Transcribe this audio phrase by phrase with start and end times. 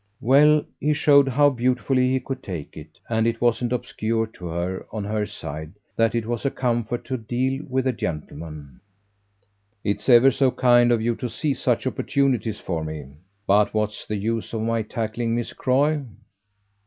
[0.19, 4.87] Well, he showed how beautifully he could take it; and it wasn't obscure to her,
[4.91, 8.79] on her side, that it was a comfort to deal with a gentleman.
[9.83, 13.09] "It's ever so kind of you to see such opportunities for me.
[13.45, 16.01] But what's the use of my tackling Miss Croy?"